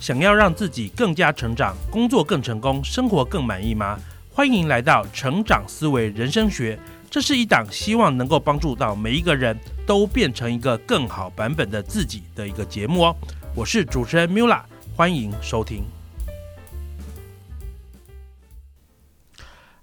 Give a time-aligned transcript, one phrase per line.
[0.00, 4.00] 想要让自己更加成长，工作更成功，生活更满意吗？
[4.32, 6.78] 欢迎来到成长思维人生学，
[7.10, 9.54] 这是一档希望能够帮助到每一个人
[9.86, 13.16] 都变成一个更好版本的自己的一个节目哦。
[13.54, 14.62] 我是主持人 Mula，
[14.96, 15.84] 欢迎收听。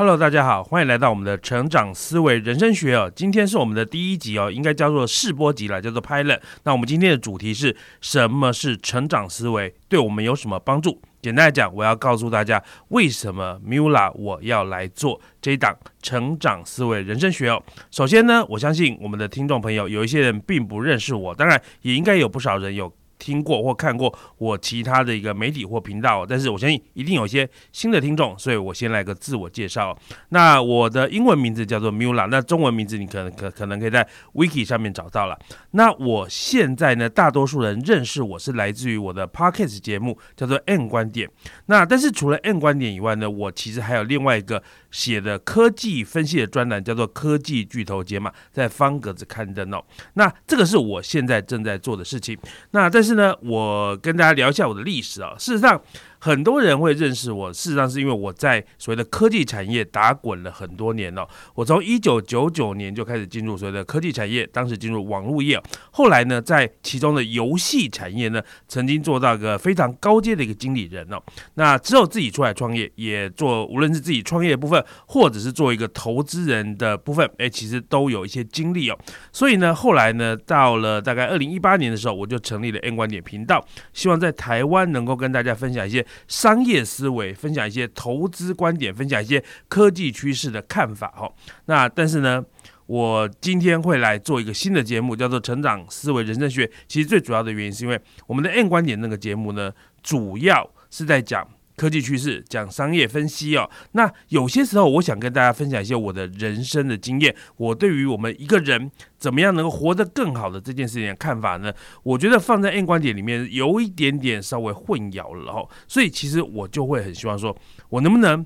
[0.00, 3.12] Hello，大家好，欢迎来到我们的成长思维人生学哦。
[3.14, 6.40] 今天是我们的第一集哦，应该叫做试播集了，叫做 Pilot。
[6.64, 11.02] 那我们今天的主题是什么是成长思维，对我们有什么帮助？
[11.20, 17.62] 简单来讲，我要告诉大家为什么 Mula 我要来做这一档成长思维人生学哦。
[17.90, 22.90] 首先呢，我相信我们的听众朋友有一些人并不认识我，当然也应该有不少人有。
[23.20, 29.96] 听过或看过我其他的一个媒体或频道，但是我相信一定有一些新的听众，所以我先来个自我介绍。
[30.30, 35.38] 那我的英文名字叫做 Mula，那中文名字你可能可可能可以在 Wiki 上面找到了。
[35.72, 41.28] 那我现在呢，大多数人认识我是来自于我的 Podcast 节目，叫做 N 观点。
[41.66, 49.84] 那但是除了 N 观点以外呢，我其实还有另外一个写的科技分析的专栏，叫做科技巨头解码，在方格子看热闹。
[50.14, 52.38] 那这个是我现在正在做的事情。
[52.70, 53.00] 那但。
[53.00, 55.34] 是呢，我跟大家聊一下我的历史啊。
[55.36, 55.82] 事实上。
[56.20, 61.26] 很多人会认识我，事实上是因为我在所谓的科技产业打滚了很多年了。
[61.54, 65.60] 我从一九九九年就开始进入所谓的科技产业，当时进入网络业，
[65.90, 71.18] 后来呢，在其中的游戏产业呢，曾经做到一个非常高阶的一个经理人哦。
[71.54, 78.98] 那之后自己出来创业，也做无论是自己创业的部分，或者是做一个投资人的部分，哎，其实都有一些经历哦。
[79.32, 86.04] 所以呢，后来呢，到了大概二零一八年的时候，我就成立了 N 观点频道，希望在台湾能够跟大家分享一些。
[86.28, 91.08] 商业思维，分享一些投资观点，分享一些科技趋势的看法。
[91.08, 91.32] 哈，
[91.66, 92.44] 那但是呢，
[92.86, 96.66] 我今天会来做一个新的节目，叫做《成长思维人生学》。
[96.88, 99.72] 其实最主要的原因是因为我们的 N 观点那个节目呢，
[100.02, 101.48] 主要是在讲。
[101.80, 111.72] 科技趋势讲商业分析哦，那有些时候我想跟大家分享一些我的人生的经验，我对于我们一个人怎么样能够活得更好的这件事情的看法呢？
[112.02, 117.56] 我觉得放在 N 观点里面有一点点稍微混淆了哦，所以其实我就会很希望说，
[117.88, 118.44] 我能不能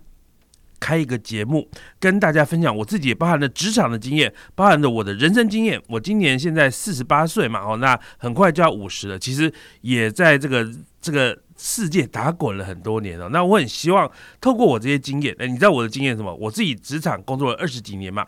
[0.78, 5.82] 开一个节目跟大家分享我自己包含的职场的经验，包含的我的人生经验。
[5.88, 10.64] 我今年现在四十八岁嘛，哦，那很快就要五十了，其实也在这个
[11.00, 11.36] 这个。
[11.56, 14.10] 世界打滚了很多年了，那我很希望
[14.40, 16.34] 透过我这些经验，哎，你知道我的经验什么？
[16.34, 18.26] 我自己职场工作了二十几年嘛，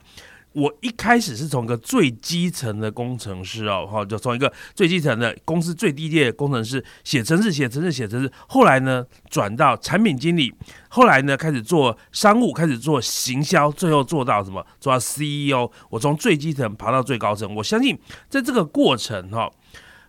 [0.53, 10.55] 我一开始是从一个最基层的工程师哦，哈，就从一个最基层的公司最低阶的工程师写程式、写程式、写程式，后来呢转到产品经理，
[10.89, 14.65] 后来呢开始做商务，开始做行销，最后做到什么？
[14.81, 15.71] 做到 CEO。
[15.91, 17.99] 我从最基层爬到最高层，我相信
[18.29, 19.51] 在这个过程哈，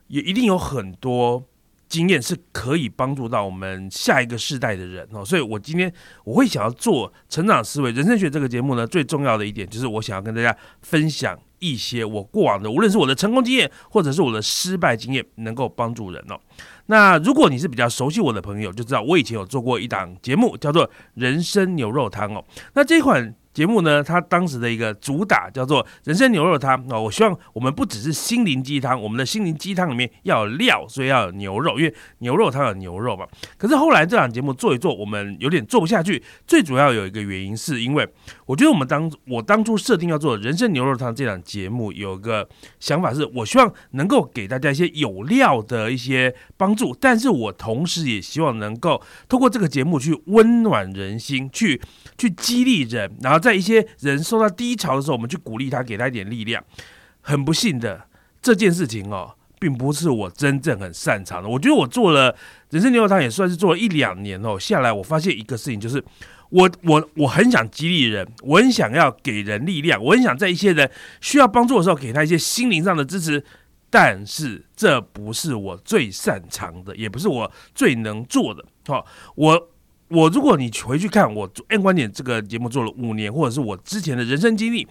[0.08, 1.44] 也一定有很多。
[1.90, 5.92] 经验是可以帮助到我们下一个世代的人哦，所以我今天
[6.26, 16.40] 我会想要做成长思维人生学这个节目呢，最重要的一点就是我想要跟大家分享一些我过往的，无论是我的成功经验或者是我的失败经验，能够帮助人哦。
[16.88, 22.44] 那如果你是比较熟悉我的朋友，就知道我以前有做过一档节目，叫做《人生牛肉汤》哦。
[22.74, 23.36] 那这款。
[23.58, 33.26] 节目呢，它当时的一个主打叫做“人生牛肉汤”啊，我希望我们不只是心灵鸡汤，我们的心灵鸡汤里面要有料，所以要有牛肉，因为牛肉汤有牛肉嘛。
[33.58, 36.22] 可是后来这档节目做一做，我们有点做不下去。
[36.46, 38.08] 最主要有一个原因，是因为
[38.46, 42.48] 我觉得我们当我当初设定要做“人生牛肉汤”这档节目，有个
[42.80, 51.82] 想法是，我希望能够给大家一些有料的一些帮助，但是我同时也希望能够透过这个节目去温暖人心，去
[52.20, 53.47] 去激励人，然后。
[53.48, 56.62] 在一些人受到低潮的时候，我们去鼓励他，给他一点力量。
[57.22, 58.06] 很不幸的，
[58.42, 61.48] 这件事情哦，并不是我真正很擅长的。
[61.48, 62.36] 我觉得我做了
[62.72, 64.60] 人生牛肉汤，也算是做了一两年哦。
[64.60, 66.04] 下来我发现一个事情，就是
[66.50, 70.92] 我我我很想激励人，我很想要给人力量，我很想在一些人
[71.22, 73.44] 需要帮助的时候，给他一些心灵上的支持。
[73.90, 78.64] 但是这不是我最擅长的，也不是我最能做的。
[78.86, 79.06] 好，
[79.36, 79.70] 我。
[80.10, 84.88] 我如果你回去看我《N 观点》这个节目做了五年，或者是我之前的人生经历，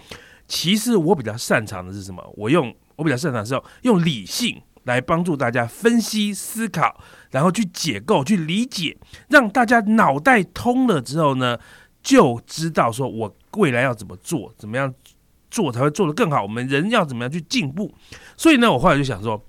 [0.46, 2.22] 其实我比较擅长的是什么？
[2.36, 8.96] 我用我比较擅长的是用理性来帮助大家分析思考，然后去解构、去理解，
[9.28, 11.58] 让大家脑袋通了之后呢，
[12.02, 14.92] 就知道说我未来要怎么做，怎么样
[15.50, 16.42] 做才会做得更好。
[16.42, 17.94] 我们人要怎么样去进步？
[18.36, 19.42] 所以呢，我后来就想说。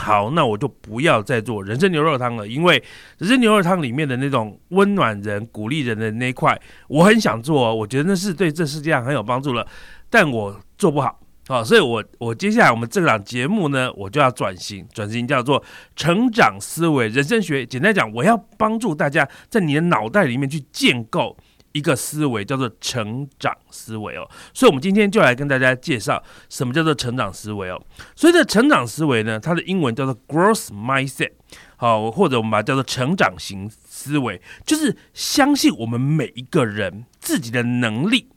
[0.00, 2.82] 好，那我就不要再做人参牛肉汤了，因为
[3.18, 6.58] 人参牛肉汤里面的那种温暖人、鼓励人的那一块，
[6.88, 9.66] 我很想做，我觉得那是对这世界上很有帮助了，
[10.08, 11.20] 但我做不好。
[11.48, 15.62] 好，所以我我接下来我们这档节目呢，我就要转型，转型叫做
[15.96, 17.66] 成长思维人生学。
[17.66, 21.36] 简单讲，我要帮助大家在你的脑袋里面去建构
[21.72, 24.28] 一个思维，叫做成长思维哦。
[24.54, 27.80] 所以，我们今天就来跟大家介绍什么叫做成长思维哦。
[28.14, 31.32] 所以，这成长思维呢，它的英文叫做 growth mindset，
[31.76, 38.28] 好，或者我们把它叫做成长型思维，就是相信我们每一个人自己的能力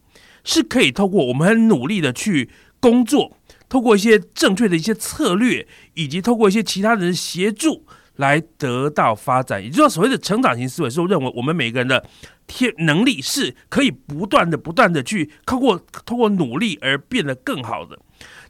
[0.43, 2.49] 是可以透过我们很努力的去。
[2.83, 3.37] 工作
[3.69, 7.85] 透过一些正确的一些策略，以及透过一些其他人的协助
[8.17, 12.05] 来得到发展，也就是说，所谓的成长型思维，是认为我们每个人的
[12.45, 17.97] 天能力是可以不断的、不断的去透过通过努力而变得更好的。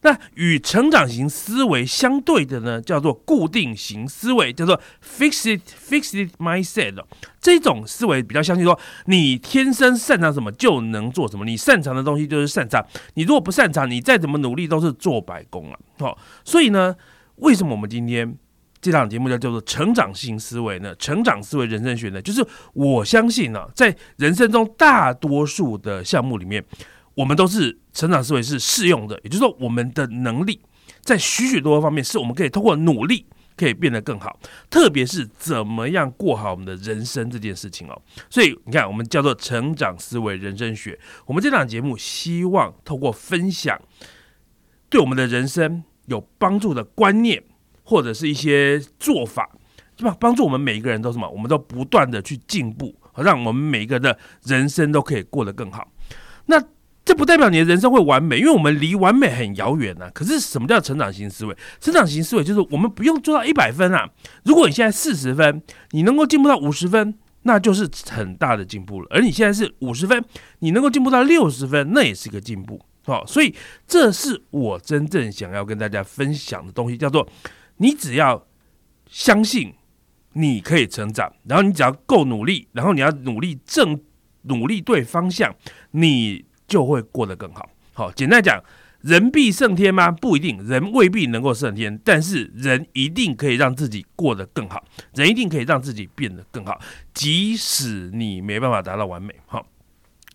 [0.01, 7.01] 那与成长型思维相对的呢，叫做固定型思维，叫做 fixed fixed mindset。
[7.39, 12.85] 这种思维比较相信说，你天生擅长什么就能做什么，你擅长的东西就是擅长。
[13.13, 15.79] 你如果不擅长，你再怎么努力都是做白工了。
[15.99, 16.93] 好，所以呢，
[17.37, 18.37] 为什么我们今天
[18.83, 20.93] 这档节目叫叫做成长型思维呢？
[20.97, 22.21] 成长思维人生学呢？
[22.21, 26.63] 就是我相信呢，在人生中大多数的项目里面。
[27.15, 30.59] 我们都是成长思维是适用的，也就是说，我们的能力
[31.01, 33.23] 在许许多多方面是我们可以通过努力
[33.55, 38.01] 可以变得更好，特别是怎么样过好我们的人生这件事情哦。
[38.31, 40.99] 所以你看，我们叫做成长思维人生学。
[41.27, 43.79] 我们这档节目希望透过分享
[44.89, 47.43] 对我们的人生有帮助的观念
[47.83, 49.49] 或者是一些做法，
[49.95, 50.15] 对吧？
[50.19, 51.29] 帮助我们每一个人都什么？
[51.29, 55.91] 我们都不断的去进步，让我们每一个的人生都可以过得更好。
[56.45, 56.61] 那
[57.05, 60.09] 这不代表你的人生会完美，因为我们离完美很遥远呢。
[60.11, 61.55] 可是什么叫成长型思维？
[61.81, 64.09] 成长型思维就是我们不用做到一百分啊。
[64.45, 69.07] 如果你现在四十分，你能够进步到五十分，那就是很大的进步了。
[69.09, 70.23] 而你现在是五十分，
[70.59, 72.79] 你能够进步到六十分，那也是一个进步。
[73.05, 73.53] 好，所以
[73.85, 77.27] 这是我真正想要跟大家分享的东西，叫做
[77.77, 78.45] 你只要
[79.09, 79.73] 相信
[80.33, 83.99] 你可以成长，然后你只要够努力，然后你要努力正
[84.43, 85.55] 努力对方向，
[85.91, 86.45] 你。
[86.65, 87.69] 就会过得更好。
[87.93, 88.59] 好，简单讲，
[89.01, 90.09] 人必胜天吗？
[90.09, 94.83] 不一定，人未必能够胜天，但是人一定可以让自己过得更好，
[95.13, 96.79] 人一定可以让自己变得更好，
[97.13, 99.35] 即使你没办法达到完美。
[99.45, 99.63] 好，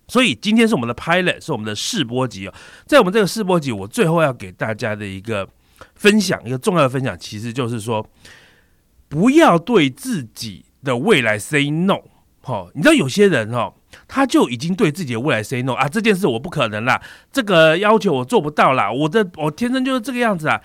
[0.06, 2.54] 所以今天是我们的 pilot，是我们的试播集哦。
[2.86, 5.48] 在我们这个试播集，我最后要给大家的一个
[5.94, 8.06] 分享，一个重要的分享，其实就是说，
[9.08, 12.00] 不要对自己的未来 say no。
[12.40, 13.74] 好，你知道有些人哈。
[14.06, 17.00] 他就已经对自己的未来 say no 啊，这件事我不可能啦，
[17.32, 20.60] 这个要求我做不到啦，我的我天生就是这个样子啊，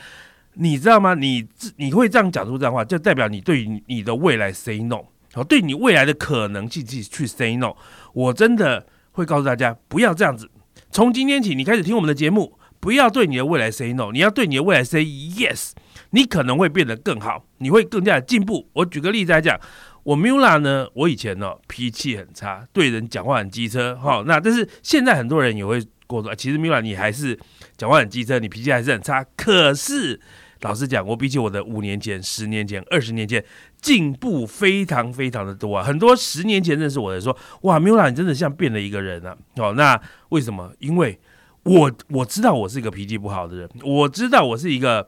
[0.56, 1.14] 你知道吗？
[1.14, 7.74] 你你会这样讲出这样话，就代表你对于你的未来 say no，好，对你未来的可能性去去 say no。
[8.12, 10.50] 我真的会告诉大家，不要这样子。
[10.92, 15.72] 从今天起，你开始听我们的节目，不要对你的未来 say no，你要对你的未来 say yes，
[16.10, 18.68] 你可能会变得更好，你会更加的进步。
[18.74, 19.58] 我举个例子来讲。
[20.04, 20.86] 我 Mula 呢？
[20.96, 24.22] 我以前呢脾气很差，对人讲话很机车，哈。
[24.28, 27.40] 那但是现在很多人也会过说，其实 Mula 你还是
[27.78, 29.26] 讲话很机车，你脾气还是很差。
[29.38, 30.20] 可是
[30.60, 33.42] 老实讲，我比起我的五年前、十年前、二十年前
[33.82, 35.82] 进步非常非常的多啊。
[35.82, 39.38] 很多十年前认识我的说，哇，Mula 你真的像变了一个人啊。
[39.56, 39.98] 哦，那
[40.30, 40.74] 为什么？
[40.80, 41.18] 因为
[41.64, 45.08] 我我知道我是一个脾气不好的人，我知道我是一个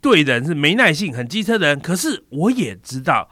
[0.00, 1.80] 对人是没耐性、很机车的人。
[1.80, 3.30] 可是我也知道。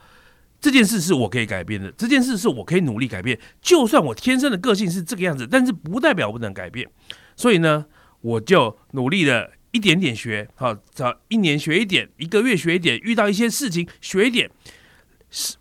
[0.59, 3.39] 这件事是我可以改变的，这件事是我可以努力改变。
[3.61, 6.89] 就算我天生的个性是这个样子，但是不代表不能改变。
[7.35, 7.85] 所以呢，
[8.21, 14.49] 我就努力的一点点学，好，找一年学一点，一个月学一点，遇到一些事情学一点，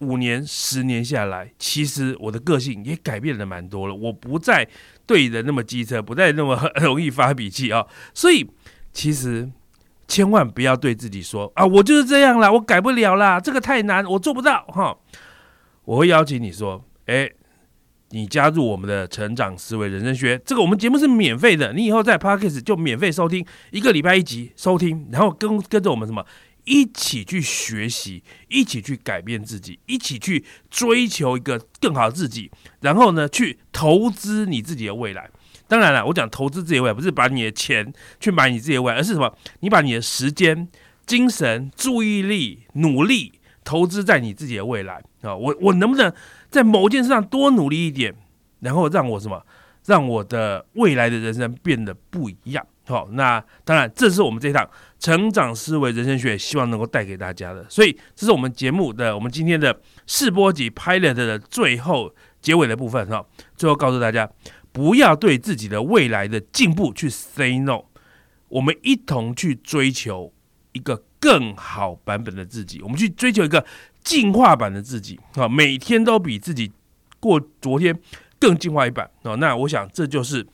[0.01, 3.95] 五年、十年下来，其实我的个性也改变的蛮多了。
[3.95, 4.67] 我不再
[5.07, 7.87] 对人那么机车，不再那么 容易发脾气啊。
[8.15, 8.49] 所以
[8.93, 9.51] 其实。
[10.09, 14.97] 千万不要对自己说啊，我就是这样啦，我改不了啦，这个太难，我做不到哈。
[15.85, 17.29] 我会邀请你说，哎，
[18.11, 26.25] 你加入我们的成长思维人生学，这个我们节目是免费的，你以后在 Podcast 就免费收听，一个礼拜一集收听，然后跟跟着我们什么
[26.67, 35.31] 一起去学习，一起去改变自己，一起去追求一个更好的自己，然后呢，去投资你自己的未来。
[35.69, 39.33] 当然了，我讲投资自己未来，不是把你的钱去买你自己的未来，而是什么？
[39.61, 40.69] 你把你的时间、
[41.07, 43.33] 精神、注意力、努力
[43.65, 45.35] 投资在你自己的未来啊！
[45.35, 46.13] 我我能不能
[46.51, 48.15] 在某件事上多努力一点，
[48.61, 49.45] 然后让我什么？
[49.85, 52.67] 让我的未来的人生变得不一样？
[52.87, 57.65] 好，那当然，这是我们这一趟成长思维人生学希望能够带给大家的。
[57.69, 63.27] 所以，这是我们节目的我们今天的试播集 Pilot 的最后结尾的部分哈。
[63.57, 64.31] 最后告诉大家。
[64.73, 67.85] 不要对自己的未来的进步去 say no。
[68.49, 70.31] 我们一同去追求
[70.73, 73.65] 一个更好版本的自己，我们去追求一个
[74.05, 76.71] 进化版的自己啊，每天都比自己
[77.19, 77.99] 过昨天
[78.39, 79.35] 更进化一版啊。
[79.37, 80.47] 那我想这就是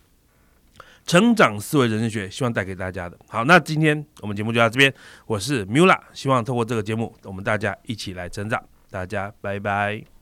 [1.07, 3.19] 成长思维人生学希望带给大家的。
[3.29, 4.93] 好，那今天我们节目就到这边，
[5.27, 10.22] 我是 Mula，希望透过这个节目，我们大家一起来成长，大家拜拜。